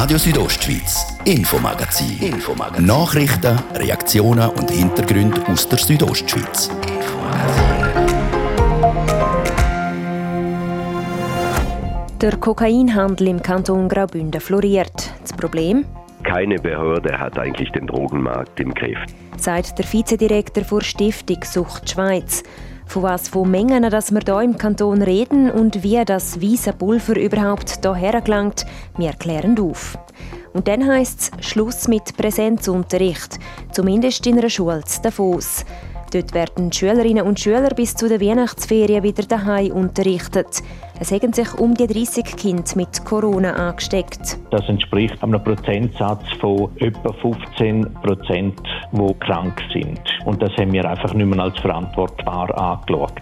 [0.00, 2.22] Radio Südostschweiz, Infomagazin.
[2.22, 2.86] Infomagazin.
[2.86, 6.70] Nachrichten, Reaktionen und Hintergründe aus der Südostschweiz.
[12.20, 15.12] Der Kokainhandel im Kanton Graubünden floriert.
[15.20, 15.84] Das Problem?
[16.22, 19.00] Keine Behörde hat eigentlich den Drogenmarkt im Griff.
[19.36, 22.44] Sagt der Vizedirektor der Stiftung Sucht Schweiz.
[22.88, 27.18] Von was von Mengen dass wir hier im Kanton reden und wie das weiße Pulver
[27.18, 28.64] überhaupt hierher gelangt,
[28.96, 29.98] wir klären auf.
[30.54, 33.38] Und dann heisst es Schluss mit Präsenzunterricht,
[33.72, 35.66] zumindest in einer Schule Davos.
[36.12, 40.62] Dort werden Schülerinnen und Schüler bis zu den Weihnachtsferien wieder daheim unterrichtet.
[41.00, 44.38] Es haben sich um die 30 Kinder mit Corona angesteckt.
[44.50, 48.60] Das entspricht einem Prozentsatz von etwa 15 Prozent,
[48.92, 50.00] die krank sind.
[50.24, 53.12] Und das haben wir einfach nicht mehr als verantwortbar angeschaut.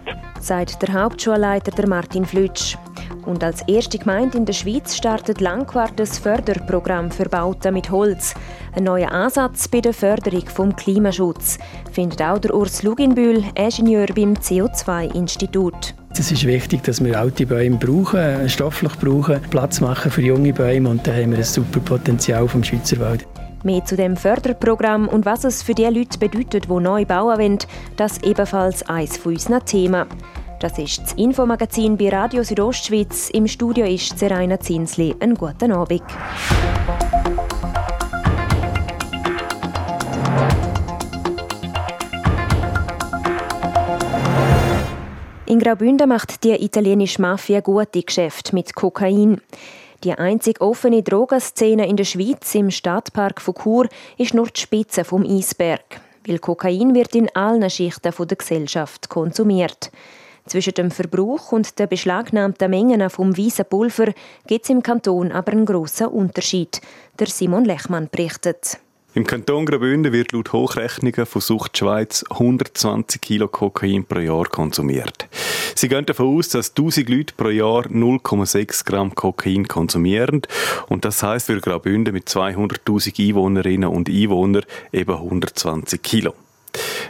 [0.40, 2.76] Sagt der Hauptschulleiter Martin Flütsch.
[3.24, 8.34] Und als erste Gemeinde in der Schweiz startet Langquart das Förderprogramm für Bauten mit Holz.
[8.74, 11.58] Ein neuer Ansatz bei der Förderung vom Klimaschutz,
[11.92, 15.94] findet auch der Urs Luginbühl, Ingenieur beim CO2-Institut.
[16.18, 20.88] Es ist wichtig, dass wir alte Bäume brauchen, stofflich brauchen, Platz machen für junge Bäume
[20.88, 23.26] und da haben wir ein super Potenzial vom Schweizerwald.
[23.64, 27.58] Mehr zu dem Förderprogramm und was es für die Leute bedeutet, die neu bauen wollen,
[27.96, 30.06] das ebenfalls eines von unseren Themen.
[30.58, 33.28] Das ist das Infomagazin bei Radio Südostschweiz.
[33.28, 35.14] Im Studio ist Seraina Zinsli.
[35.20, 36.02] Einen guten Abend.
[45.44, 49.42] In Graubünden macht die italienische Mafia gute Geschäfte mit Kokain.
[50.04, 55.04] Die einzige offene Drogenszene in der Schweiz im Stadtpark von Chur ist nur die Spitze
[55.04, 56.00] vom Eisberg.
[56.26, 59.90] Weil Kokain wird in allen Schichten der Gesellschaft konsumiert.
[60.46, 64.12] Zwischen dem Verbrauch und den beschlagnahmten Mengen vom weißen Pulver
[64.46, 66.80] gibt es im Kanton aber einen grossen Unterschied.
[67.18, 68.78] Der Simon Lechmann berichtet.
[69.16, 75.26] Im Kanton Graubünden wird laut Hochrechnungen von Sucht Schweiz 120 Kilo Kokain pro Jahr konsumiert.
[75.74, 80.42] Sie gehen davon aus, dass 1000 Leute pro Jahr 0,6 Gramm Kokain konsumieren
[80.88, 86.34] und das heißt für Graubünden mit 200.000 Einwohnerinnen und Einwohnern eben 120 Kilo.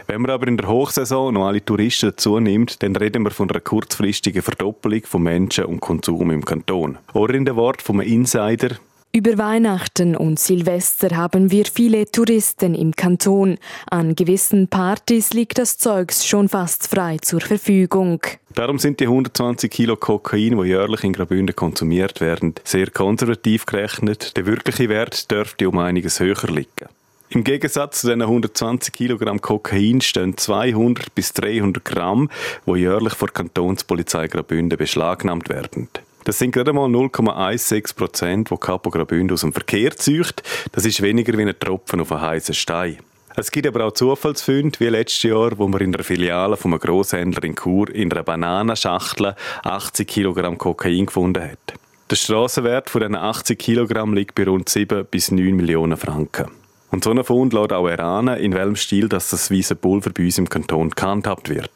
[0.07, 3.49] Wenn man aber in der Hochsaison noch alle Touristen dazu nimmt, dann reden wir von
[3.49, 6.97] einer kurzfristigen Verdoppelung von Menschen und Konsum im Kanton.
[7.13, 8.77] Oder in den Wort vom Insider,
[9.17, 13.57] über Weihnachten und Silvester haben wir viele Touristen im Kanton.
[13.89, 18.21] An gewissen Partys liegt das Zeugs schon fast frei zur Verfügung.
[18.53, 24.37] Darum sind die 120 Kilo Kokain, die jährlich in Graubünden konsumiert werden, sehr konservativ gerechnet.
[24.37, 26.89] Der wirkliche Wert dürfte um einiges höher liegen.
[27.29, 32.29] Im Gegensatz zu den 120 Kilogramm Kokain stehen 200 bis 300 Gramm,
[32.65, 35.89] wo jährlich vor Kantonspolizei Graubünden beschlagnahmt werden.
[36.23, 40.41] Das sind gerade mal 0,16 Prozent, wo Capo Graubünden aus dem Verkehr zücht.
[40.71, 42.97] Das ist weniger wie ein Tropfen auf einen heißen Stein.
[43.35, 46.79] Es gibt aber auch Zufallsfunde, wie letztes Jahr, wo man in der Filiale von einem
[46.79, 51.73] Grosshändler in Chur in einer Bananenschachtel 80 Kilogramm Kokain gefunden hat.
[52.09, 56.47] Der Strassenwert von diesen 80 Kilogramm liegt bei rund 7 bis 9 Millionen Franken.
[56.89, 60.23] Und so ein Fund lässt auch erahnen, in welchem Stil dass das weiße Pulver bei
[60.23, 61.71] uns im Kanton gehandhabt wird.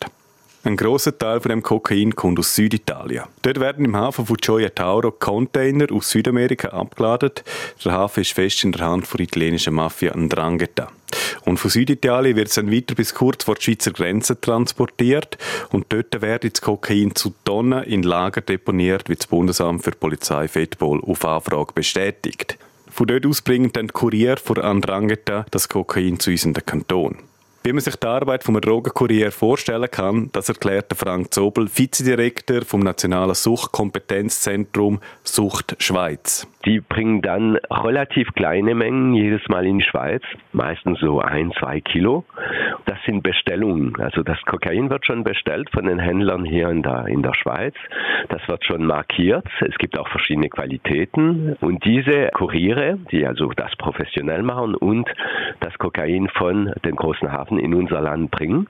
[0.63, 3.23] Ein großer Teil von dem Kokain kommt aus Süditalien.
[3.41, 7.31] Dort werden im Hafen von Gioia Tauro Container aus Südamerika abgeladen.
[7.83, 10.89] Der Hafen ist fest in der Hand der italienischen Mafia Ndrangheta.
[11.45, 15.39] Und von Süditalien wird es dann weiter bis kurz vor die Schweizer Grenze transportiert
[15.71, 20.47] und dort wird das Kokain zu Tonnen in Lager deponiert, wie das Bundesamt für Polizei
[20.47, 22.59] Fettball auf Anfrage bestätigt.
[22.91, 26.65] Von dort aus bringen dann die Kurier von Andrangheta das Kokain zu uns in den
[26.65, 27.17] Kanton.
[27.63, 32.79] Wie man sich die Arbeit vom Drogenkurier vorstellen kann, das erklärt Frank Zobel, Vizedirektor vom
[32.79, 36.47] Nationalen Suchtkompetenzzentrum Sucht Schweiz.
[36.65, 40.23] Die bringen dann relativ kleine Mengen jedes Mal in die Schweiz,
[40.53, 42.23] meistens so ein, zwei Kilo.
[42.85, 43.95] Das sind Bestellungen.
[43.99, 47.73] Also das Kokain wird schon bestellt von den Händlern hier in der, in der Schweiz.
[48.29, 49.45] Das wird schon markiert.
[49.61, 51.55] Es gibt auch verschiedene Qualitäten.
[51.61, 55.09] Und diese Kuriere, die also das professionell machen und
[55.61, 58.67] das Kokain von den großen Hafen in unser Land bringen,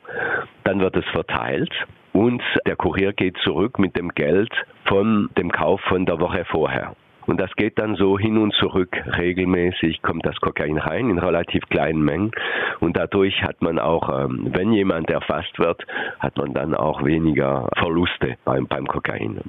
[0.63, 1.73] dann wird es verteilt
[2.13, 4.51] und der Kurier geht zurück mit dem Geld
[4.85, 6.95] von dem Kauf von der Woche vorher.
[7.27, 8.97] Und das geht dann so hin und zurück.
[9.17, 12.31] Regelmäßig kommt das Kokain rein in relativ kleinen Mengen.
[12.79, 15.85] Und dadurch hat man auch, ähm, wenn jemand erfasst wird,
[16.19, 19.39] hat man dann auch weniger Verluste beim, beim Kokain.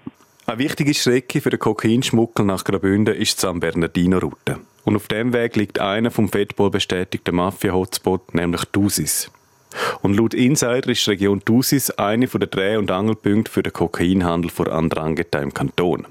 [0.47, 4.59] Eine wichtige Strecke für den Kokainschmuggel nach Graubünden ist die San Bernardino-Route.
[4.85, 9.31] Und auf dem Weg liegt einer vom Fettball bestätigter Mafia-Hotspot, nämlich Dusis.
[10.03, 14.51] Und laut Insider ist die Region Dusis eine der Dreh- und Angelpunkte für den Kokainhandel
[14.51, 16.07] vor Andrangheta im Kanton.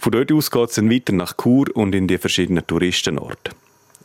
[0.00, 3.52] Von dort aus geht es dann weiter nach Chur und in die verschiedenen Touristenorte.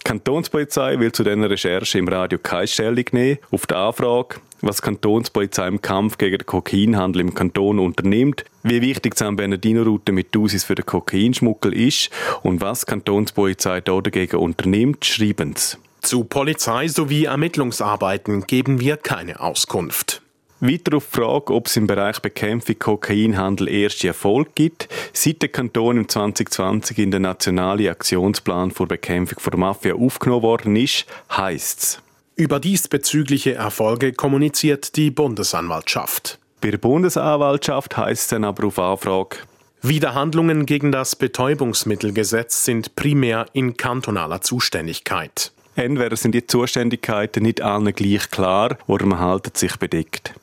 [0.03, 3.39] Kantonspolizei will zu diesen Recherchen im Radio keine Stellung nehmen.
[3.51, 8.81] Auf die Anfrage, was die Kantonspolizei im Kampf gegen den Kokainhandel im Kanton unternimmt, wie
[8.81, 12.09] wichtig die San Bernardino-Route mit Dosis für den Kokainschmuggel ist
[12.43, 15.77] und was die Kantonspolizei dagegen unternimmt, schreiben sie.
[16.01, 20.21] Zu Polizei sowie Ermittlungsarbeiten geben wir keine Auskunft.
[20.61, 25.49] Weiter auf die Frage, ob es im Bereich Bekämpfung Kokainhandel erste Erfolg gibt, seit der
[25.49, 31.79] Kanton im 2020 in den nationalen Aktionsplan zur Bekämpfung der Mafia aufgenommen worden ist, heisst
[31.79, 32.01] es.
[32.35, 36.37] Über diesbezügliche Erfolge kommuniziert die Bundesanwaltschaft.
[36.61, 39.37] Bei der Bundesanwaltschaft heisst es dann aber auf Anfrage,
[39.81, 45.51] Widerhandlungen gegen das Betäubungsmittelgesetz sind primär in kantonaler Zuständigkeit.
[45.75, 50.35] Entweder sind die Zuständigkeiten nicht allen gleich klar oder man haltet sich bedeckt.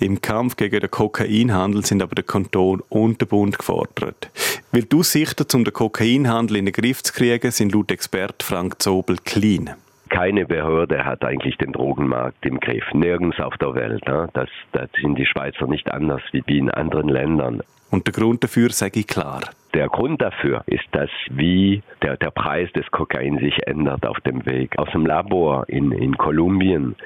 [0.00, 4.30] Im Kampf gegen den Kokainhandel sind aber der Kanton und der Bund gefordert.
[4.72, 8.80] Weil die Aussichten, um den Kokainhandel in den Griff zu kriegen, sind laut Expert Frank
[8.80, 9.74] Zobel klein.
[10.10, 14.02] Keine Behörde hat eigentlich den Drogenmarkt im Griff, nirgends auf der Welt.
[14.06, 17.62] Das, das sind die Schweizer nicht anders wie in anderen Ländern.
[17.90, 19.40] Und der Grund dafür sage ich klar.
[19.74, 24.44] Der Grund dafür ist, dass wie der, der Preis des Kokain sich ändert auf dem
[24.46, 24.78] Weg.
[24.78, 26.96] Aus dem Labor in, in Kolumbien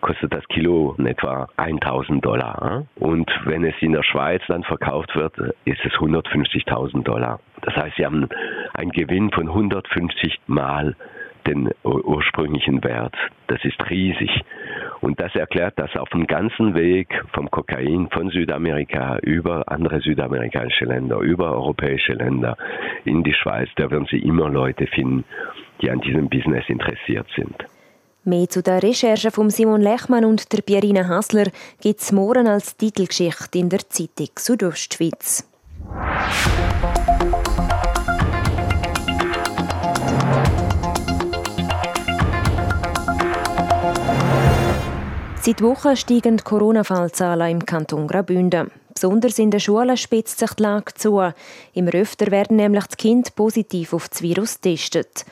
[0.00, 2.84] kostet das Kilo etwa 1000 Dollar.
[2.96, 7.40] Und wenn es in der Schweiz dann verkauft wird, ist es 150.000 Dollar.
[7.62, 8.28] Das heißt, sie haben
[8.74, 10.96] einen Gewinn von 150 Mal
[11.46, 13.14] den ursprünglichen Wert.
[13.48, 14.30] Das ist riesig.
[15.02, 20.84] Und das erklärt, dass auf dem ganzen Weg vom Kokain von Südamerika über andere südamerikanische
[20.84, 22.56] Länder, über europäische Länder
[23.04, 25.24] in die Schweiz, da werden Sie immer Leute finden,
[25.80, 27.56] die an diesem Business interessiert sind.
[28.24, 31.50] Mehr zu der Recherche von Simon Lechmann und der Pierina Hassler
[31.80, 35.48] gibt es morgen als Titelgeschichte in der Zeitung Südostschweiz.
[45.44, 48.70] Seit Wochen steigen die Corona-Fallzahlen im Kanton Graubünden.
[48.94, 51.20] Besonders in den Schulen spitzt sich die Lage zu.
[51.72, 55.24] Immer öfter werden nämlich die Kinder positiv auf das Virus getestet.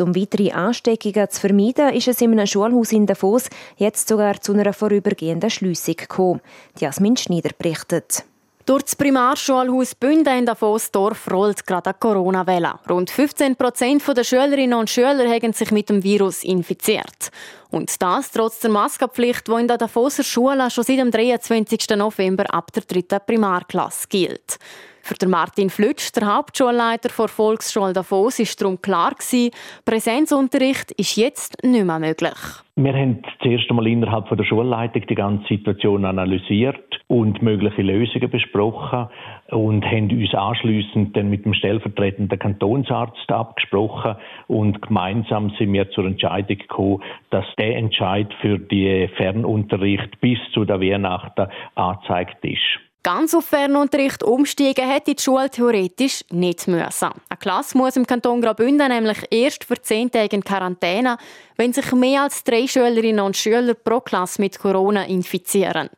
[0.00, 4.52] Um weitere Ansteckungen zu vermeiden, ist es in einem Schulhaus in Davos jetzt sogar zu
[4.52, 6.40] einer vorübergehenden Schliessung gekommen.
[6.80, 8.24] Jasmin Schneider berichtet.
[8.64, 12.74] Durch das Primarschulhaus Bünden in Davosdorf rollt gerade eine Corona-Welle.
[12.88, 17.30] Rund 15 Prozent der Schülerinnen und Schüler haben sich mit dem Virus infiziert.
[17.70, 21.96] Und das trotz der Maskenpflicht, die in der Davoser Schule schon seit dem 23.
[21.96, 24.58] November ab der dritten Primarklasse gilt.
[25.02, 29.50] Für den Martin Flütsch, der Hauptschulleiter der Volksschule Davos, ist darum klar gewesen,
[29.84, 32.38] Präsenzunterricht ist jetzt nicht mehr möglich.
[32.76, 39.08] Wir haben zuerst einmal innerhalb der Schulleitung die ganze Situation analysiert und mögliche Lösungen besprochen
[39.50, 44.14] und haben uns anschließend dann mit dem stellvertretenden Kantonsarzt abgesprochen
[44.46, 50.64] und gemeinsam sind wir zur Entscheidung gekommen, dass der Entscheid für die Fernunterricht bis zu
[50.64, 52.80] der Weihnachten angezeigt ist.
[53.04, 57.10] Ganz auf Fernunterricht umsteigen hätte die Schule theoretisch nicht müssen.
[57.28, 61.18] Eine Klasse muss im Kanton Graubünden nämlich erst für zehn Tage in Quarantäne,
[61.56, 65.90] wenn sich mehr als drei Schülerinnen und Schüler pro Klasse mit Corona infizieren.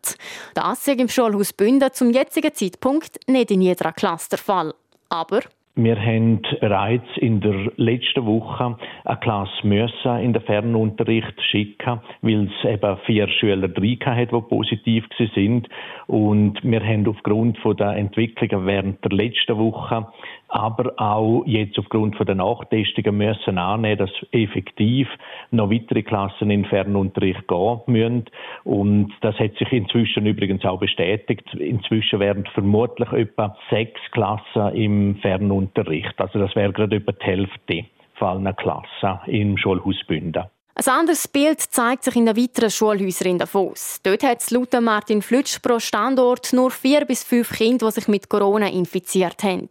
[0.55, 4.73] Das ist im Schulhaus Bünden zum jetzigen Zeitpunkt nicht in jeder Klasse der Fall.
[5.11, 5.43] Aber
[5.77, 12.49] wir haben bereits in der letzten Woche eine Klasse müssen in den Fernunterricht schicken, weil
[12.49, 15.05] es eben vier Schüler drin hat, die positiv
[15.35, 15.69] sind.
[16.07, 20.07] Und wir haben aufgrund der Entwicklungen während der letzten Woche
[20.55, 25.09] aber auch jetzt aufgrund von der Nachtestungen müssen annehmen, dass effektiv
[25.51, 28.25] noch weitere Klassen in Fernunterricht gehen müssen.
[28.63, 31.43] Und das hat sich inzwischen übrigens auch bestätigt.
[31.55, 36.15] Inzwischen werden vermutlich etwa sechs Klassen im Fernunterricht.
[36.19, 37.85] Also das wäre gerade etwa die Hälfte
[38.15, 40.45] fallen Klassen im Schulhaus Bünden.
[40.77, 44.01] Ein anderes Bild zeigt sich in den weiteren Schulhäusern in Davos.
[44.03, 48.09] Dort hat es laut Martin Flütsch pro Standort nur vier bis fünf Kinder, die sich
[48.09, 49.69] mit Corona infiziert haben.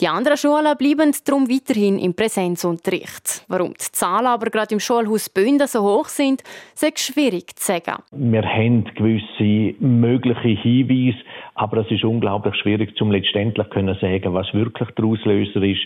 [0.00, 3.44] Die anderen Schulen bleiben darum weiterhin im Präsenzunterricht.
[3.48, 8.00] Warum die Zahlen aber gerade im Schulhaus Bünden so hoch sind, ist schwierig zu sagen.
[8.12, 11.18] Wir haben gewisse mögliche Hinweise,
[11.56, 15.80] aber es ist unglaublich schwierig, zum letztendlich können sagen, was wirklich der Auslöser ist.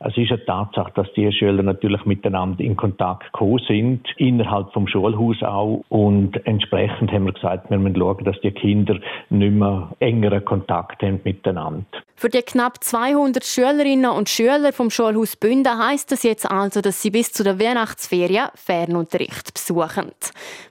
[0.00, 4.88] Es ist eine Tatsache, dass die Schüler natürlich miteinander in Kontakt gekommen sind, innerhalb vom
[4.88, 5.84] Schulhaus auch.
[5.90, 8.98] Und entsprechend haben wir gesagt, wir müssen schauen, dass die Kinder
[9.28, 11.84] nicht mehr engeren Kontakt haben miteinander.
[12.16, 17.02] Für die knapp 200 Schülerinnen und Schüler vom Schulhaus Bünden heisst das jetzt also, dass
[17.02, 20.12] sie bis zu der Weihnachtsferien Fernunterricht besuchen.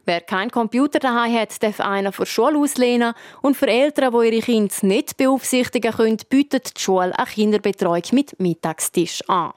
[0.05, 4.41] Wer keinen Computer daheim hat, darf einen vor Schule auslehnen und für Eltern, die ihre
[4.41, 9.51] Kinder nicht beaufsichtigen können, bietet die Schule eine Kinderbetreuung mit Mittagstisch an.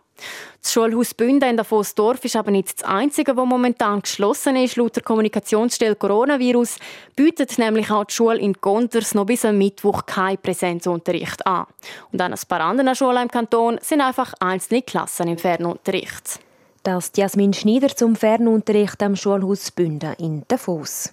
[0.63, 4.77] Das Schulhaus Bünden in Davos-Dorf ist aber nicht das einzige, das momentan geschlossen ist.
[4.77, 6.77] Laut der Kommunikationsstelle Coronavirus
[7.17, 11.67] bietet nämlich auch die Schule in Gonders noch bis am Mittwoch keinen Präsenzunterricht an.
[12.13, 16.41] Und an ein paar anderen Schulen im Kanton sind einfach einzelne Klassen im Fernunterricht.
[16.83, 21.13] Das Jasmin Schneider zum Fernunterricht am Schulhaus Bünden in Davos.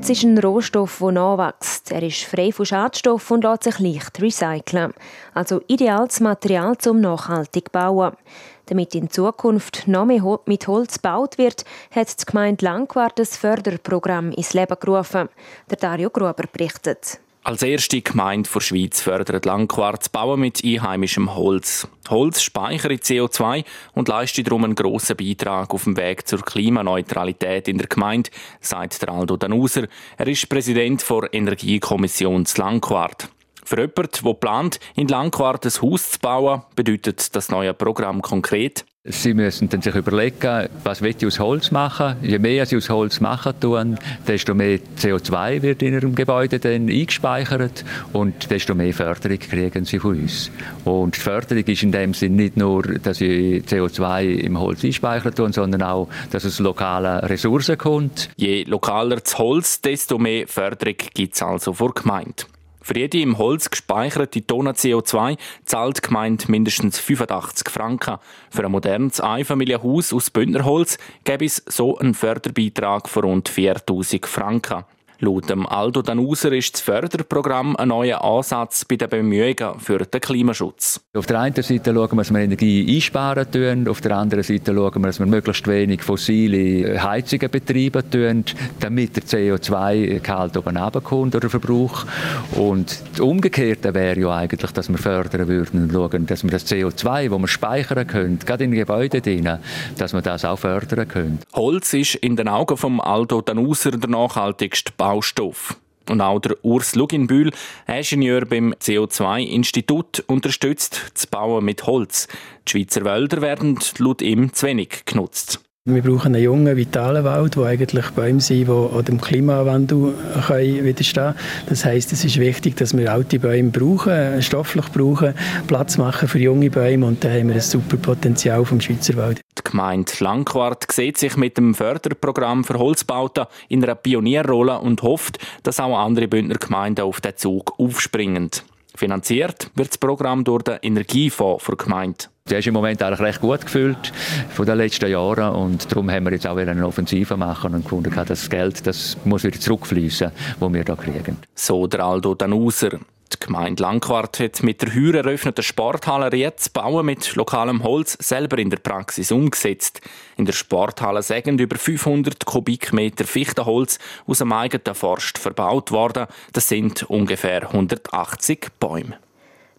[0.00, 1.92] Holz ist ein Rohstoff, der nachwächst.
[1.92, 4.94] Er ist frei von Schadstoffen und lässt sich leicht recyceln.
[5.34, 8.16] Also ideales Material zum nachhaltig bauen.
[8.64, 14.30] Damit in Zukunft noch mehr mit Holz gebaut wird, hat die Gemeinde Langquart ein Förderprogramm
[14.32, 15.28] ins Leben gerufen.
[15.68, 17.20] Der Dario Gruber berichtet.
[17.42, 21.88] Als erste Gemeinde der Schweiz fördert Langquart Bauen mit einheimischem Holz.
[22.10, 27.78] Holz speichere CO2 und leistet darum einen grossen Beitrag auf dem Weg zur Klimaneutralität in
[27.78, 28.30] der Gemeinde,
[28.60, 29.88] sagt der Aldo Danuser.
[30.18, 33.30] Er ist Präsident der Energiekommission Langquart.
[33.64, 38.84] Für jemanden, der plant, in Langquart ein Haus zu bauen, bedeutet das neue Programm konkret,
[39.02, 42.16] Sie müssen dann sich überlegen, was will ich aus Holz machen.
[42.20, 46.90] Je mehr sie aus Holz machen tun, desto mehr CO2 wird in ihrem Gebäude dann
[46.90, 50.50] eingespeichert und desto mehr Förderung kriegen sie von uns.
[50.84, 55.34] Und die Förderung ist in dem Sinn nicht nur, dass sie CO2 im Holz einspeichern
[55.34, 58.28] tun, sondern auch, dass es lokale Ressourcen kommt.
[58.36, 62.44] Je lokaler das Holz, desto mehr Förderung gibt es also vor Gemeinde.
[62.82, 68.18] Für jede im Holz gespeicherte Tonne CO2 zahlt die Gemeinde mindestens 85 Franken.
[68.50, 74.84] Für ein modernes Einfamilienhaus aus Bündnerholz gäbe es so einen Förderbeitrag von rund 4000 Franken.
[75.22, 80.18] Laut dem Aldo Danuser ist das Förderprogramm ein neuer Ansatz bei den Bemühungen für den
[80.18, 80.98] Klimaschutz.
[81.14, 84.74] Auf der einen Seite schauen wir, dass wir Energie einsparen tun, auf der anderen Seite
[84.74, 88.44] schauen wir, dass wir möglichst wenig fossile Heizungen betreiben tun,
[88.80, 92.06] damit der CO2-Gehalt oben runterkommt oder Verbrauch.
[92.52, 96.66] Und das Umgekehrte wäre ja eigentlich, dass wir fördern würden und schauen, dass wir das
[96.66, 99.58] CO2, das wir speichern können, gerade in Gebäuden drin,
[99.98, 101.40] dass wir das auch fördern können.
[101.52, 105.76] Holz ist in den Augen vom Aldo Danuser der nachhaltigste Baustoff.
[106.08, 107.50] Und auch der Urs Luginbühl,
[107.88, 112.28] Ingenieur beim CO2-Institut, unterstützt das Bauen mit Holz.
[112.68, 115.60] Die Schweizer Wälder werden laut ihm zu wenig genutzt.
[115.86, 120.12] Wir brauchen einen jungen, vitalen Wald, wo eigentlich Bäume sind, die auch dem Klimawandel
[120.50, 121.64] widerstehen können.
[121.70, 125.32] Das heisst, es ist wichtig, dass wir alte Bäume brauchen, stofflich brauchen,
[125.68, 129.40] Platz machen für junge Bäume und dann haben wir ein super Potenzial vom Schweizer Wald.
[129.56, 135.38] Die Gemeinde Langquart sieht sich mit dem Förderprogramm für Holzbauten in einer Pionierrolle und hofft,
[135.62, 138.50] dass auch andere Bündner Gemeinden auf den Zug aufspringen.
[138.94, 142.26] Finanziert wird das Programm durch den Energiefonds für Gemeinde.
[142.50, 144.12] Der ist im Moment eigentlich recht gut gefüllt
[144.50, 148.12] von den letzten Jahren und darum haben wir jetzt auch eine Offensive machen und gefunden,
[148.26, 151.36] das Geld das muss wieder zurückfließen, wo wir da kriegen.
[151.54, 152.98] So der Aldo Danuser.
[153.32, 158.58] Die Gemeinde Langquart hat mit der heuer eröffneten Sporthalle jetzt Bauen mit lokalem Holz selber
[158.58, 160.00] in der Praxis umgesetzt.
[160.36, 166.26] In der Sporthalle sind über 500 Kubikmeter Fichtenholz aus dem eigenen Forst verbaut worden.
[166.52, 169.18] Das sind ungefähr 180 Bäume.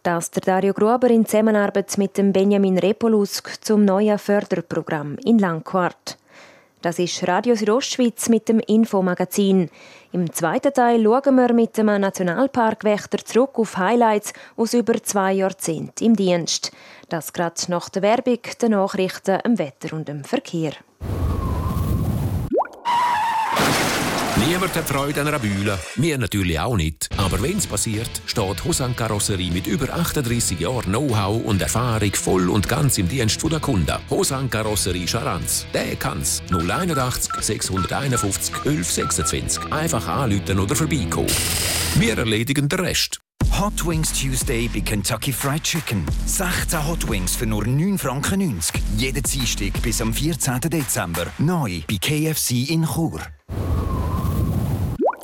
[0.03, 6.17] Das der Dario Gruber in Zusammenarbeit mit dem Benjamin Repolusk zum neuen Förderprogramm in Langquart.
[6.81, 9.70] Das ist Radio Südostschweiz mit dem Infomagazin.
[10.12, 16.03] Im zweiten Teil schauen wir mit dem Nationalparkwächter zurück auf Highlights aus über zwei Jahrzehnten
[16.03, 16.72] im Dienst.
[17.10, 20.74] Das gerade nach der Werbung, den Nachrichten, dem Wetter und dem Verkehr.
[24.51, 27.08] Niemand hat Freude an einer Bühle, wir natürlich auch nicht.
[27.15, 32.50] Aber wenn es passiert, steht Hosan Karosserie mit über 38 Jahren Know-how und Erfahrung voll
[32.50, 33.98] und ganz im Dienst der Kunden.
[34.10, 36.43] Hosan Karosserie Charanz, der kann's.
[36.50, 39.72] 081 651 1126.
[39.72, 41.31] Einfach anrufen oder vorbeikommen.
[41.96, 43.22] Wir erledigen den Rest.
[43.58, 46.05] Hot Wings Tuesday bei Kentucky Fried Chicken.
[46.25, 48.60] 16 Hot Wings für nur 9,90 Franken.
[48.98, 50.60] Jeden Dienstag bis am 14.
[50.60, 51.27] Dezember.
[51.38, 53.22] Neu bei KFC in Chur.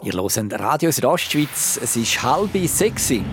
[0.08, 1.78] Ihr hört Radio Südostschweiz.
[1.84, 3.26] Es ist halb sexy.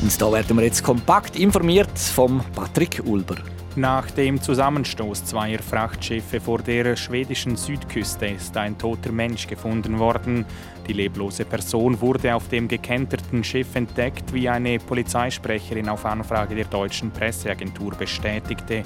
[0.00, 3.34] Und da werden wir jetzt kompakt informiert vom Patrick Ulber.
[3.74, 10.46] Nach dem Zusammenstoß zweier Frachtschiffe vor der schwedischen Südküste ist ein toter Mensch gefunden worden.
[10.86, 16.66] Die leblose Person wurde auf dem gekenterten Schiff entdeckt, wie eine Polizeisprecherin auf Anfrage der
[16.66, 18.84] deutschen Presseagentur bestätigte.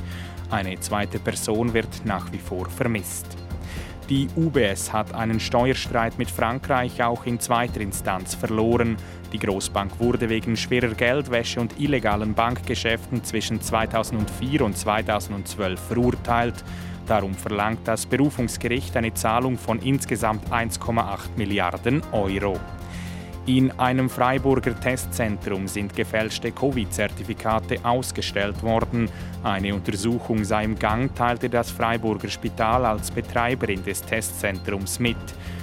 [0.48, 3.41] Eine zweite Person wird nach wie vor vermisst.
[4.12, 8.98] Die UBS hat einen Steuerstreit mit Frankreich auch in zweiter Instanz verloren.
[9.32, 16.62] Die Großbank wurde wegen schwerer Geldwäsche und illegalen Bankgeschäften zwischen 2004 und 2012 verurteilt.
[17.06, 22.60] Darum verlangt das Berufungsgericht eine Zahlung von insgesamt 1,8 Milliarden Euro.
[23.44, 29.10] In einem Freiburger Testzentrum sind gefälschte Covid-Zertifikate ausgestellt worden.
[29.42, 35.16] Eine Untersuchung sei im Gang, teilte das Freiburger Spital als Betreiberin des Testzentrums mit.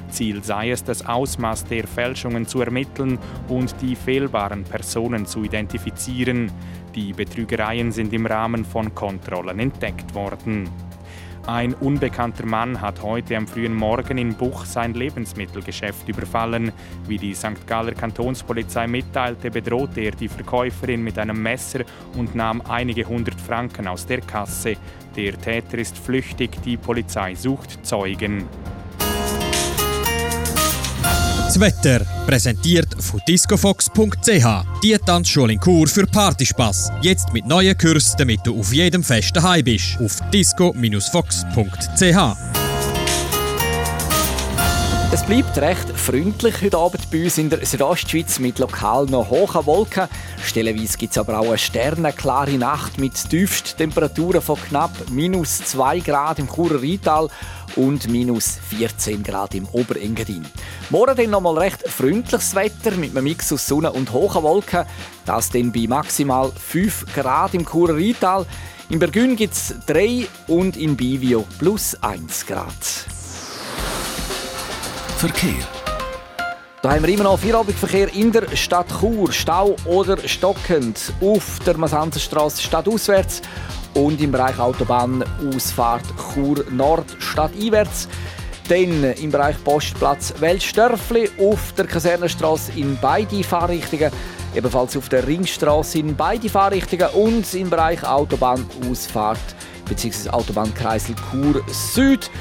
[0.09, 3.17] Ziel sei es, das Ausmaß der Fälschungen zu ermitteln
[3.48, 6.51] und die fehlbaren Personen zu identifizieren.
[6.95, 10.69] Die Betrügereien sind im Rahmen von Kontrollen entdeckt worden.
[11.51, 16.71] Ein unbekannter Mann hat heute am frühen Morgen in Buch sein Lebensmittelgeschäft überfallen.
[17.07, 17.65] Wie die St.
[17.65, 23.87] Galler Kantonspolizei mitteilte, bedrohte er die Verkäuferin mit einem Messer und nahm einige hundert Franken
[23.87, 24.75] aus der Kasse.
[25.15, 28.45] Der Täter ist flüchtig, die Polizei sucht Zeugen.
[31.49, 34.45] Das Wetter präsentiert von discofox.ch.
[34.83, 36.91] Die Tanzschule in Kur für Partyspaß.
[37.01, 39.97] Jetzt mit neuen Kursen, damit du auf jedem Fest daheim bist.
[39.99, 42.58] Auf disco-fox.ch.
[45.11, 49.65] Es bleibt recht freundlich heute Abend bei uns in der Südostschweiz mit lokal noch hohen
[49.65, 50.07] Wolken.
[50.45, 56.37] Stellenweise gibt es aber auch eine sternenklare Nacht mit Tiefsttemperaturen von knapp minus 2 Grad
[56.37, 57.27] im Churer Rheintal
[57.75, 60.45] und minus 14 Grad im Oberengadin.
[60.91, 64.85] Morgen dann nochmal recht freundliches Wetter mit einem Mix aus Sonne und hohen Wolken.
[65.25, 68.45] Das dann bei maximal 5 Grad im Churer Rheintal.
[68.89, 72.75] In Bergün gibt es 3 und in Bivio plus 1 Grad.
[75.19, 75.67] Verkehr.
[76.81, 79.33] Da haben wir immer noch Feierabendverkehr in der Stadt Chur.
[79.33, 83.41] Stau oder stockend auf der Masanzerstraße stadtauswärts
[83.95, 88.07] und im Bereich Autobahnausfahrt Chur Nord stadteinwärts.
[88.69, 94.13] Dann im Bereich Postplatz Weltstörfli auf der Kasernenstraße in beide Fahrrichtungen.
[94.55, 99.38] Ebenfalls auf der Ringstraße in beide Fahrrichtungen und im Bereich Autobahnausfahrt
[99.89, 100.29] bzw.
[100.29, 102.31] Autobahnkreisel Chur Süd.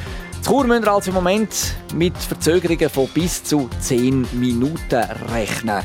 [0.48, 5.82] Chur müssen wir also im Moment mit Verzögerungen von bis zu 10 Minuten rechnen.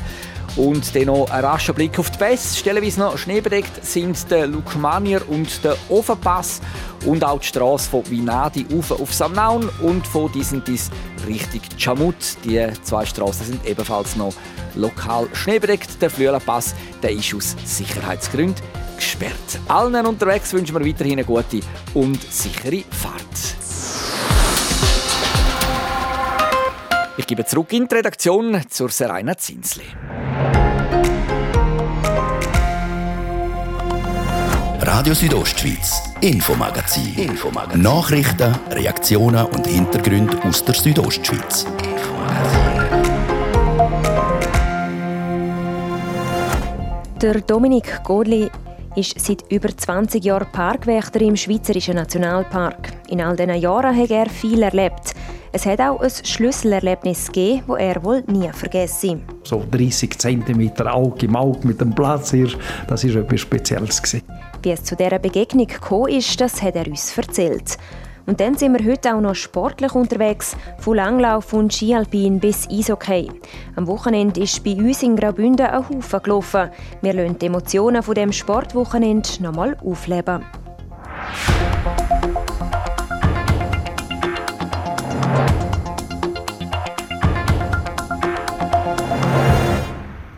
[0.56, 2.56] Und dann noch ein rascher Blick auf die Pässe.
[2.56, 6.62] Stellenweise noch schneebedeckt sind der Lukmanier und der Ofenpass
[7.04, 10.90] und auch die Straße von Vinadi auf, auf Samnaun und von Disentis
[11.26, 12.16] Richtung Chamut.
[12.46, 14.32] Die zwei Straßen sind ebenfalls noch
[14.76, 16.00] lokal schneebedeckt.
[16.00, 18.64] Der Flüelenpass der ist aus Sicherheitsgründen
[18.96, 19.60] gesperrt.
[19.68, 21.60] Allen unterwegs wünschen wir weiterhin eine gute
[21.92, 23.53] und sichere Fahrt.
[27.16, 29.84] Ich gebe zurück in die Redaktion zur Serena Zinsli.
[34.80, 37.14] Radio Südostschweiz, Infomagazin.
[37.16, 37.82] Infomagazin.
[37.82, 41.66] Nachrichten, Reaktionen und Hintergründe aus der Südostschweiz.
[47.22, 48.50] Der Dominik Godli
[48.96, 52.92] ist seit über 20 Jahren Parkwächter im Schweizerischen Nationalpark.
[53.08, 55.14] In all diesen Jahren hat er viel erlebt.
[55.56, 61.26] Es hat auch ein Schlüsselerlebnis gegeben, das er wohl nie vergessen So 30 cm Auge
[61.26, 64.02] im Auge mit dem Platzhirsch, das war etwas Spezielles.
[64.64, 67.78] Wie es zu dieser Begegnung gekommen ist, das hat er uns erzählt.
[68.26, 73.30] Und dann sind wir heute auch noch sportlich unterwegs, von Langlauf und Skialpin bis Eishockey.
[73.76, 76.70] Am Wochenende ist bei uns in Graubünden ein Haufen gelaufen.
[77.00, 80.44] Wir lassen die Emotionen von dem Sportwochenende nochmal aufleben.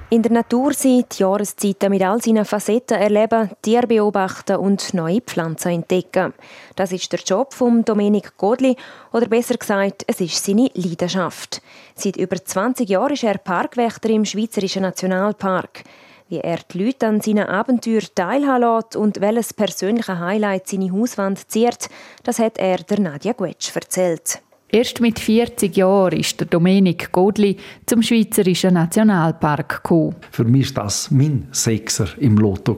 [0.09, 5.21] In der Natur sein, die Jahreszeiten mit all seinen Facetten erleben, Tiere beobachten und neue
[5.21, 6.33] Pflanzen entdecken.
[6.77, 8.77] Das ist der Job von Dominik Godli,
[9.13, 11.61] oder besser gesagt, es ist seine Leidenschaft.
[11.97, 15.83] Seit über 20 Jahren ist er Parkwächter im Schweizerischen Nationalpark.
[16.29, 21.51] Wie er die Leute an seinen Abenteuern teilhaben lässt und welches persönliche Highlight seine Hauswand
[21.51, 21.89] ziert,
[22.23, 24.41] das hat er der Nadja Guetsch erzählt.
[24.69, 30.17] Erst mit 40 Jahren ist der Dominik Godli zum Schweizerischen Nationalpark gekommen.
[30.33, 32.77] Für mich war das mein Sechser im Lotto.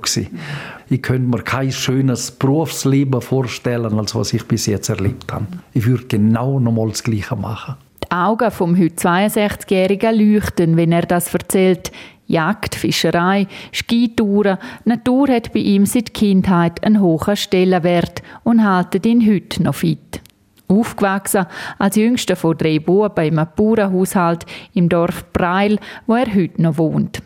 [0.90, 5.46] Ich könnte mir kein schönes Berufsleben vorstellen, als was ich bis jetzt erlebt habe.
[5.72, 7.76] Ich würde genau nochmal das Gleiche machen.
[8.04, 11.90] Die Augen vom heute 62-Jährigen leuchten, wenn er das erzählt.
[12.26, 19.26] Jagd, Fischerei, Skitouren, Natur hat bei ihm seit Kindheit einen hohen Stellenwert und haltet ihn
[19.26, 20.20] heute noch fit.
[20.68, 21.46] Aufgewachsen
[21.78, 27.22] als jüngster von drei Buben im Bauernhaushalt im Dorf Breil, wo er heute noch wohnt.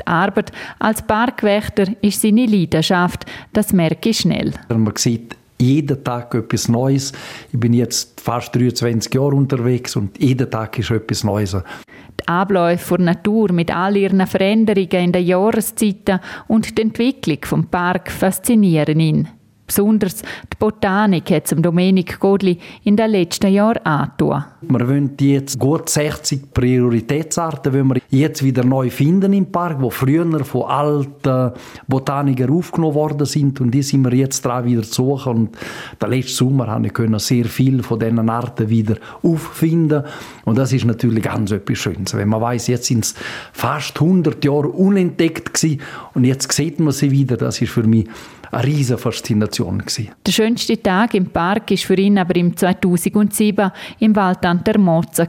[0.00, 4.52] Die Arbeit als Parkwächter ist seine Leidenschaft, das merke ich schnell.
[4.68, 7.12] Man sieht jeden Tag etwas Neues.
[7.52, 11.56] Ich bin jetzt fast 23 Jahre unterwegs und jeden Tag ist etwas Neues.
[12.18, 17.66] Die Abläufe der Natur mit all ihren Veränderungen in den Jahreszeiten und die Entwicklung vom
[17.66, 19.28] Park faszinieren ihn.
[19.70, 24.46] Besonders die Botanik hat zum Dominik Godli in den letzten Jahren angetan.
[24.62, 29.88] Wir wollen jetzt gut 60 Prioritätsarten, wenn wir jetzt wieder neu finden im Park, wo
[29.88, 31.52] früher von alten
[31.86, 35.36] Botanikern aufgenommen worden sind und die sind wir jetzt dran wieder zu suchen.
[35.36, 35.58] Und
[36.00, 40.02] der letzte Sommer habe ich sehr viele von diesen Arten wieder auffinden
[40.46, 42.12] und das ist natürlich ganz etwas Schönes.
[42.14, 43.14] Wenn man weiß, jetzt sind es
[43.52, 45.80] fast 100 Jahre unentdeckt gewesen
[46.14, 48.08] und jetzt sieht man sie wieder, das ist für mich
[48.50, 49.78] eine riesige Faszination.
[49.78, 50.10] Gewesen.
[50.26, 54.78] Der schönste Tag im Park war für ihn aber im 2007 im Wald an der
[54.78, 55.26] Moza,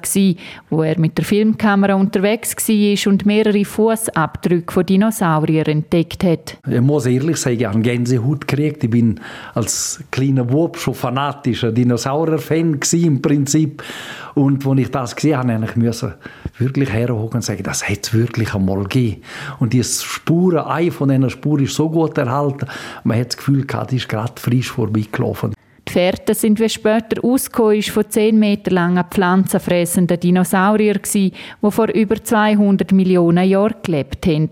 [0.69, 6.57] wo er mit der Filmkamera unterwegs war und mehrere Fußabdrücke von Dinosauriern entdeckt hat.
[6.69, 8.83] Ich muss ehrlich sagen, ich habe eine Gänsehaut gekriegt.
[8.83, 9.19] Ich bin
[9.53, 13.83] als kleiner Bub schon fanatischer Dinosaurier-Fan im Prinzip.
[14.33, 16.17] Und als ich das gesehen habe, musste
[16.53, 19.21] ich wirklich herhocken und sagen, das hätte es wirklich einmal gegeben.
[19.59, 22.67] Und die Spuren, eine von diesen Spuren ist so gut erhalten,
[23.03, 25.53] man hat das Gefühl gehabt, die ist gerade frisch vorbeigelaufen.
[25.91, 32.93] Fährten sind wie später ausgekommen von 10 Meter langen pflanzenfressenden Dinosaurier die vor über 200
[32.93, 34.49] Millionen Jahren gelebt haben.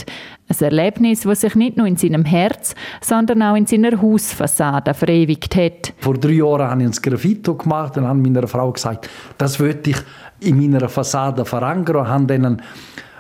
[0.49, 5.56] Ein Erlebnis, das sich nicht nur in seinem Herz, sondern auch in seiner Hausfassade verewigt
[5.56, 5.93] hat.
[5.99, 9.91] Vor drei Jahren habe ich ein Graffito gemacht und habe meiner Frau gesagt, das würde
[9.91, 9.97] ich
[10.41, 12.62] in meiner Fassade verankern habe dann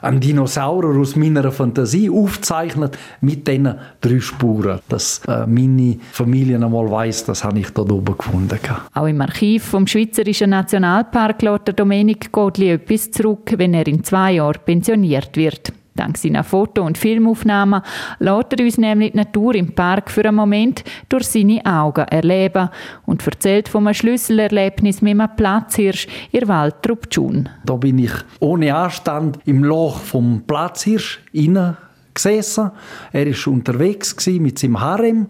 [0.01, 4.79] einen Dinosaurier aus meiner Fantasie aufzeichnet mit diesen drei Spuren.
[4.89, 8.59] Dass äh, meine Familie einmal weiss, das habe ich dort oben gefunden.
[8.93, 14.33] Auch im Archiv vom Schweizerischen Nationalpark lässt Dominik Godli etwas zurück, wenn er in zwei
[14.33, 15.71] Jahren pensioniert wird.
[15.99, 17.81] Dank seiner Foto- und Filmaufnahmen
[18.19, 22.69] lässt er uns nämlich die Natur im Park für einen Moment durch seine Augen erleben
[23.05, 27.49] und erzählt von einem Schlüsselerlebnis mit einem Platzhirsch in Waldtrup Tschun.
[27.65, 31.75] Da bin ich ohne Anstand im Loch vom Platzhirsch innen
[32.13, 32.71] gesessen.
[33.11, 35.27] Er ist unterwegs mit seinem Harem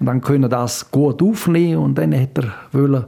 [0.00, 3.04] und dann können das gut aufnehmen und dann hat er wollen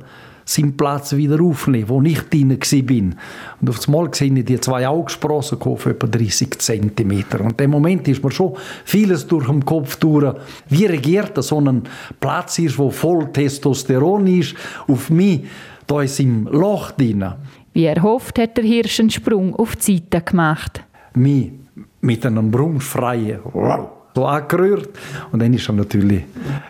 [0.51, 3.17] seinen Platz wieder aufnehmen, wo ich drin war.
[3.61, 7.25] Und auf einmal sehe ich die zwei Augsprossen auf etwa 30 cm.
[7.39, 10.35] Und in dem Moment ist mir schon vieles durch den Kopf durch.
[10.69, 11.85] Wie regiert so ein
[12.19, 14.55] Platz ist, wo voll Testosteron ist,
[14.89, 15.45] auf mich,
[15.87, 17.25] da ist im Loch drin.
[17.73, 20.83] Wie er hofft, hat der Hirsch einen Sprung auf die Seite gemacht.
[21.15, 21.53] Mich
[22.01, 24.91] mit einem brunfreien wow so angerührt.
[25.33, 26.25] Und dann ist er natürlich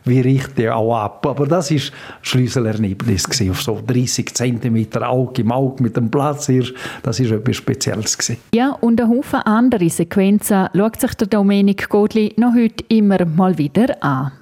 [0.04, 1.26] wie richtig auch ab.
[1.26, 1.82] Aber das war ein
[2.22, 6.72] Schlüsselerlebnis gewesen, auf so 30 cm Auge im Auge mit dem Platzhirsch.
[7.02, 8.16] Das war etwas Spezielles.
[8.16, 8.38] Gewesen.
[8.54, 13.56] Ja, und ein Haufen andere Sequenzen schaut sich der Dominik Godli noch heute immer mal
[13.58, 14.32] wieder an.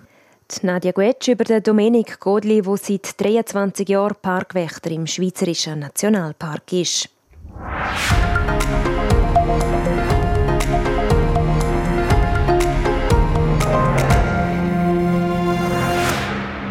[0.50, 6.72] Die Nadia Guetsch über den Dominik Godli, der seit 23 Jahren Parkwächter im Schweizerischen Nationalpark
[6.72, 7.10] ist.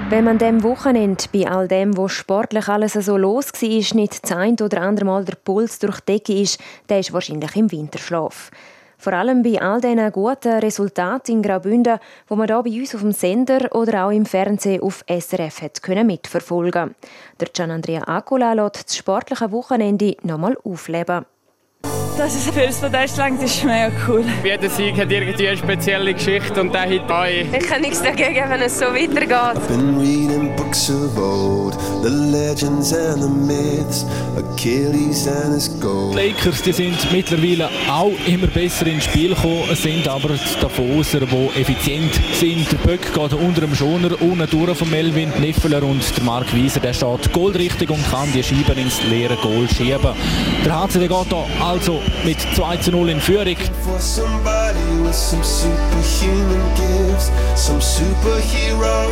[0.09, 4.55] Wenn man dem Wochenende bei all dem, wo sportlich alles so los war, nicht ein
[4.61, 8.49] oder andere Mal der Puls durch die Decke ist, der ist wahrscheinlich im Winterschlaf.
[8.97, 13.01] Vor allem bei all diesen guten Resultaten in Graubünden, wo man hier bei uns auf
[13.01, 16.95] dem Sender oder auch im Fernsehen auf SRF hat können mitverfolgen.
[17.41, 21.25] Der Gian Andrea Acula lässt das sportliche Wochenende nochmal aufleben.
[22.17, 24.25] Das ist für das Podestlang, das ist mega cool.
[24.43, 27.45] Jeder Sieg hat irgendwie eine spezielle Geschichte und der hat euch.
[27.53, 29.67] Ich kann nichts dagegen, wenn es so weitergeht.
[29.67, 34.03] Been reading books of old, the legends and the myths,
[34.35, 36.15] Achilles and his gold.
[36.15, 41.19] Die Lakers die sind mittlerweile auch immer besser ins Spiel gekommen, sind aber die Davoser,
[41.19, 42.71] die effizient sind.
[42.71, 46.79] Der Böck geht unter dem Schoner unten durch von Melvin Niffeler und der Mark Wieser,
[46.79, 50.15] der steht goldrichtig und kann die Scheiben ins leere Goal schieben.
[50.65, 53.47] Der HC der geht da also mit 2 zu 0 in Führung.
[53.47, 53.69] Ich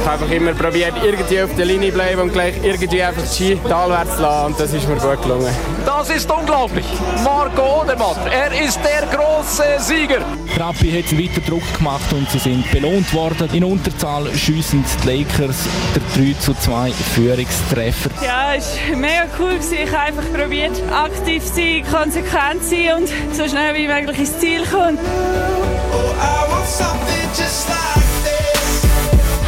[0.05, 3.59] habe einfach immer probiert, irgendwie auf der Linie bleiben und gleich irgendwie einfach die Ski
[3.67, 5.53] talwärts lassen und das ist mir gut gelungen.
[5.85, 6.85] Das ist unglaublich.
[7.23, 10.19] Marco Odermatt, er ist der große Sieger.
[10.55, 13.49] Trappi hat weiter Druck gemacht und sie sind belohnt worden.
[13.53, 18.09] In Unterzahl schiessen die Lakers der 3 zu 2 Führungstreffer.
[18.23, 19.59] Ja, es war mega cool.
[19.71, 23.87] Ich habe einfach probiert, aktiv zu sein, konsequent zu sein sein und so schnell wie
[23.87, 24.97] möglich ins Ziel kommen.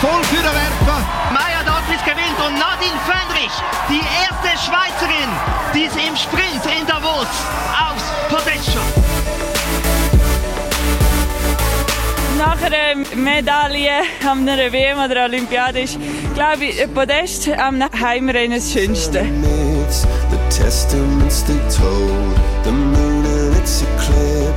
[0.02, 1.00] Voll für den Werfer.
[1.32, 3.52] Maya Dottris gewinnt und Nadine Fendrich,
[3.90, 5.30] die erste Schweizerin,
[5.74, 7.28] die es im Sprint in Davos
[7.74, 8.98] aufs Podest schafft.
[12.38, 15.98] Nach einer Medaille an einer WM oder Olympiade ist,
[16.36, 19.26] glaube ich, ein Podest am Heimrennen das Schönste.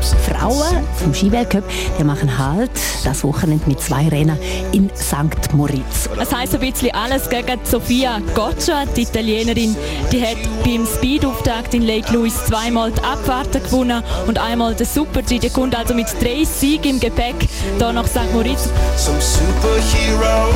[0.05, 1.65] Frauen vom Skiweltcup
[1.99, 2.71] die machen halt
[3.05, 4.39] das Wochenende mit zwei Rennen
[4.73, 5.53] in St.
[5.55, 6.09] Moritz.
[6.17, 9.77] Das heisst ein bisschen alles gegen Sofia Goccia, die Italienerin.
[10.13, 15.39] Die hat beim Speed-Auftakt in Lake Louise zweimal die Abfahrten gewonnen und einmal den Super-G.
[15.39, 17.37] Die kommt also mit drei Siegen im Gepäck
[17.79, 18.33] hier nach St.
[18.33, 18.69] Moritz.
[18.97, 20.53] Some superhero,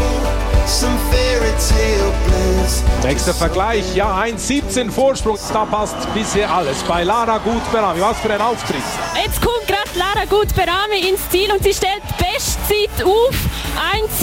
[0.66, 2.82] some fairy tale bliss.
[3.02, 5.38] Nächster Vergleich, ja, 1,17 Vorsprung.
[5.52, 6.82] Da passt bisher alles.
[6.84, 8.82] Bei Lara Gutberami, was für ein Auftritt.
[9.22, 13.34] Jetzt kommt gerade Lara Gutberami ins Ziel und sie stellt die Bestzeit auf.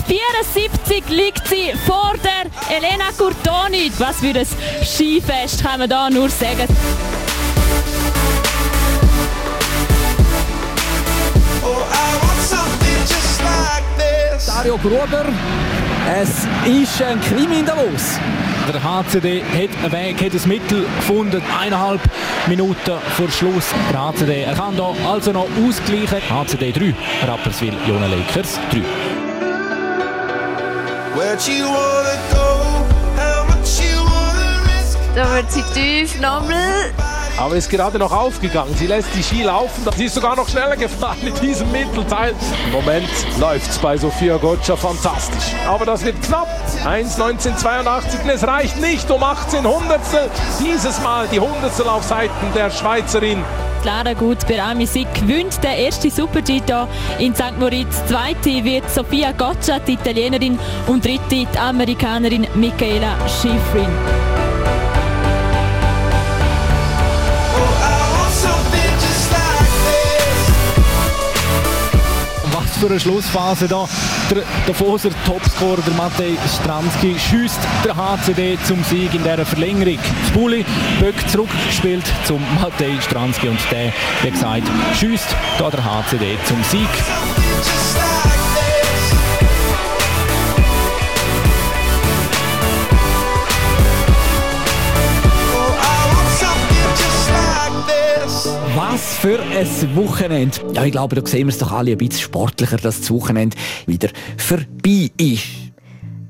[0.07, 3.91] 1,74 liegt sie vor der Elena Curtoni.
[3.97, 4.47] Was für ein
[4.83, 6.67] Skifest kann man da nur sagen.
[14.53, 15.25] Dario Gruber,
[16.21, 16.29] es
[16.65, 18.19] ist ein Krimi in Davos.
[18.71, 22.01] Der HCD hat einen Weg, hat ein Mittel gefunden, eineinhalb
[22.47, 23.69] Minuten vor Schluss.
[23.93, 26.19] Der HCD er kann da also noch ausgleichen.
[26.29, 26.93] HCD 3,
[27.27, 28.81] Rapperswil, Jona Lakers 3.
[31.15, 32.85] Where'd you wanna go?
[33.15, 34.97] How much you wanna risk?
[35.15, 36.91] Da wird sie tief nochmal.
[37.41, 38.75] Aber ist gerade noch aufgegangen.
[38.75, 39.83] Sie lässt die Ski laufen.
[39.97, 42.35] Sie ist sogar noch schneller gefahren mit diesem Mittelteil.
[42.67, 45.55] Im Moment läuft es bei Sofia Goccia fantastisch.
[45.67, 46.47] Aber das wird knapp.
[46.85, 48.29] 1,1982.
[48.31, 50.29] Es reicht nicht um 18 Hundertstel.
[50.63, 53.43] Dieses Mal die Hundertstel auf Seiten der Schweizerin.
[53.83, 56.61] Lara Gut Berami sie gewinnt der erste Super-G
[57.17, 57.57] in St.
[57.59, 58.05] Moritz.
[58.05, 64.50] Zweite wird Sofia Goccia, die Italienerin, und dritte die Amerikanerin Michaela Schifrin.
[72.81, 73.87] Für Schlussphase da.
[74.31, 79.99] Der Davoser Topscorer, der Matej Stranski, schießt der HCD zum Sieg in dieser Verlängerung.
[80.27, 80.65] Spuli
[80.99, 84.63] böckt zurückgespielt zum Matej Stranski und der, wie gesagt,
[84.99, 87.40] schießt da der HCD zum Sieg.
[99.21, 100.57] Für ein Wochenende.
[100.73, 103.55] Ja, ich glaube, da sehen wir es doch alle ein bisschen sportlicher, dass das Wochenende
[103.85, 105.43] wieder vorbei ist.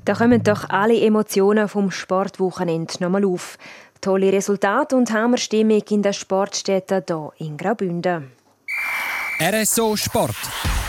[0.04, 3.56] Da kommen doch alle Emotionen vom Sportwochenende nochmal auf.
[4.02, 8.32] Tolle Resultate und Hammerstimmung in der Sportstätte hier in Graubünden.
[9.40, 10.36] RSO Sport.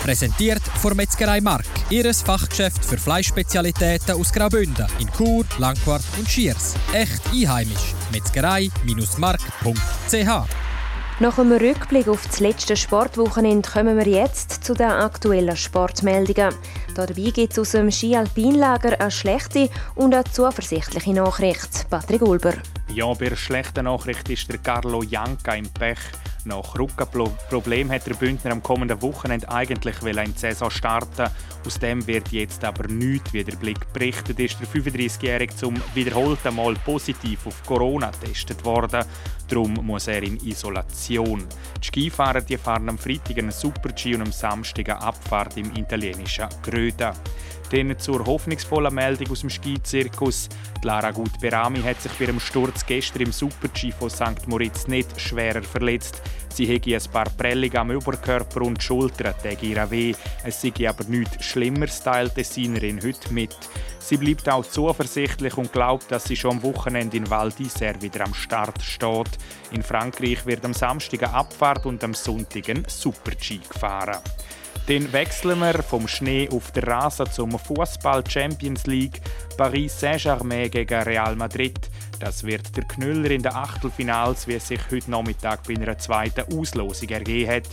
[0.04, 1.64] Präsentiert von Metzgerei Mark.
[1.90, 6.76] Ihres Fachgeschäft für Fleischspezialitäten aus Graubünden in Chur, Langquart und Schiers.
[6.92, 7.94] Echt einheimisch.
[8.12, 10.63] Metzgerei-mark.ch
[11.20, 16.56] Nach einem Rückblick auf das letzte Sportwochenende kommen wir jetzt zu den aktuellen Sportmeldungen.
[16.96, 21.88] Dabei gibt es aus dem Ski-Alpinlager eine schlechte und eine zuversichtliche Nachricht.
[21.90, 22.54] Patrick Ulber.
[22.92, 26.00] Ja, bei der schlechten Nachricht ist der Carlo Janka im Pech.
[26.46, 31.30] Nach Rückenproblem hat der Bündner am kommenden Wochenende eigentlich in die Saison starten.
[31.66, 34.58] Aus dem wird jetzt aber nichts, wie der Blick berichtet ist.
[34.60, 39.06] Der 35-Jährige zum wiederholten Mal positiv auf Corona getestet worden.
[39.48, 41.46] Darum muss er in Isolation.
[41.82, 46.48] Die Skifahrer die fahren am Freitag einen Super-G und am Samstag eine Abfahrt im italienischen
[46.62, 47.14] Gröda.
[47.74, 50.48] Dann zur hoffnungsvollen Meldung aus dem Skizirkus.
[50.84, 54.48] Die Lara Gut-Berami hat sich bei dem Sturz gestern im Super-G von St.
[54.48, 56.22] Moritz nicht schwerer verletzt.
[56.54, 60.14] Sie hätte ein paar Prellungen am Oberkörper und Schultern, täge ihr weh.
[60.44, 63.58] Es sei aber nichts Schlimmeres, teilt die heute mit.
[63.98, 68.26] Sie bleibt auch zuversichtlich und glaubt, dass sie schon am Wochenende in Val d'Isère wieder
[68.26, 69.40] am Start steht.
[69.72, 74.20] In Frankreich wird am Samstag eine Abfahrt und am Sonntag ein Super-G gefahren.
[74.88, 79.22] Dann wechseln wir vom Schnee auf den Rasen zum Fußball Champions League.
[79.58, 81.90] Paris Saint-Germain gegen Real Madrid.
[82.20, 86.58] Das wird der Knüller in den Achtelfinals, wie es sich heute Nachmittag bei einer zweiten
[86.58, 87.68] Auslosung ergeben hat.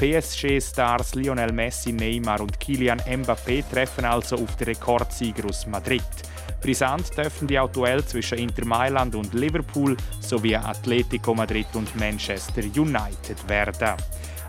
[0.00, 6.02] Die PSG-Stars Lionel Messi, Neymar und Kylian Mbappé treffen also auf den Rekordsieger aus Madrid.
[6.60, 7.70] Brisant dürfen die auch
[8.06, 13.96] zwischen Inter Mailand und Liverpool sowie Atletico Madrid und Manchester United werden.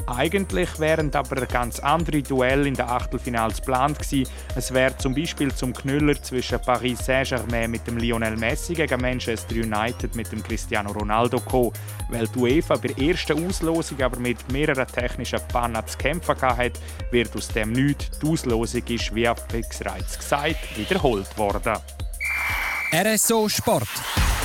[0.08, 4.32] Eigentlich wären aber ganz andere Duelle in der Achtelfinals geplant gewesen.
[4.56, 9.56] Es wäre zum Beispiel zum Knüller zwischen Paris Saint-Germain mit dem Lionel Messi gegen Manchester
[9.56, 11.74] United mit dem Cristiano Ronaldo gekommen.
[12.10, 16.80] Weil die UEFA bei der ersten Auslosung aber mit mehreren technischen Pannen zu kämpfen hatte,
[17.12, 18.18] wird aus dem nichts.
[18.20, 21.76] Die Auslosung ist, wie bereits gesagt, wiederholt worden.
[22.94, 23.90] RSO Sport.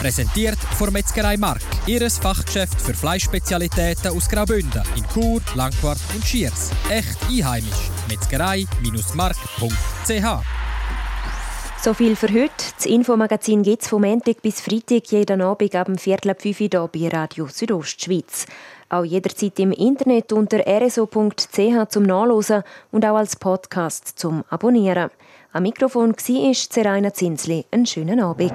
[0.02, 6.72] Präsentiert von Metzgerei Mark, ihres Fachgeschäft für Fleischspezialitäten aus Graubünden in Chur, Langquart und Schiers.
[6.90, 7.88] Echt einheimisch.
[8.08, 10.44] Metzgerei-mark.ch
[11.84, 12.50] so viel für heute.
[12.76, 16.60] Das Infomagazin gibt es vom Montag bis Freitag jeden Abend ab dem Viertel ab 5
[16.60, 18.46] Uhr hier bei Radio Südostschweiz.
[18.88, 25.10] Auch jederzeit im Internet unter rso.ch zum Nachlesen und auch als Podcast zum Abonnieren.
[25.52, 27.66] Am Mikrofon war Zeraina Zinsli.
[27.70, 28.54] Einen schönen Abend.